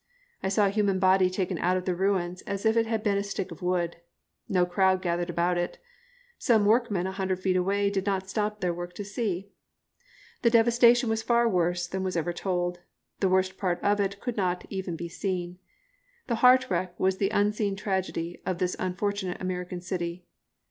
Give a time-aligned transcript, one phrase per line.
[0.41, 3.19] I saw a human body taken out of the ruins as if it had been
[3.19, 3.97] a stick of wood.
[4.49, 5.77] No crowd gathered about it.
[6.39, 9.51] Some workmen a hundred feet away did not stop their work to see.
[10.41, 12.79] The devastation was far worse than was ever told.
[13.19, 15.59] The worst part of it could not even be seen.
[16.25, 20.25] The heart wreck was the unseen tragedy of this unfortunate American city.